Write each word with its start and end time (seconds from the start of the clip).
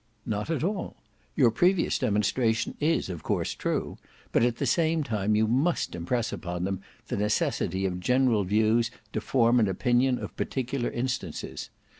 "Not 0.25 0.49
at 0.49 0.63
all; 0.63 0.95
your 1.35 1.51
previous 1.51 1.99
demonstration 1.99 2.73
is 2.79 3.07
of 3.07 3.21
course 3.21 3.53
true, 3.53 3.99
but 4.31 4.41
at 4.41 4.55
the 4.55 4.65
same 4.65 5.03
time 5.03 5.35
you 5.35 5.47
must 5.47 5.93
impress 5.93 6.33
upon 6.33 6.63
them 6.63 6.81
the 7.09 7.17
necessity 7.17 7.85
of 7.85 7.99
general 7.99 8.43
views 8.43 8.89
to 9.13 9.21
form 9.21 9.59
an 9.59 9.67
opinion 9.67 10.17
of 10.17 10.35
particular 10.35 10.89
instances. 10.89 11.69